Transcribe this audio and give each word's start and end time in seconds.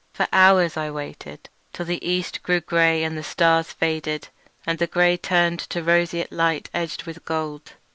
For 0.13 0.27
hours 0.33 0.77
I 0.77 0.89
waited, 0.89 1.47
till 1.73 1.85
the 1.85 2.03
east 2.03 2.41
grew 2.41 2.59
grey 2.59 3.03
and 3.03 3.15
the 3.15 3.21
stars 3.21 3.71
faded, 3.71 4.29
and 4.65 4.79
the 4.79 4.87
grey 4.87 5.15
turned 5.15 5.59
to 5.69 5.83
roseal 5.83 6.25
light 6.31 6.71
edged 6.73 7.03
with 7.03 7.23
gold. 7.23 7.73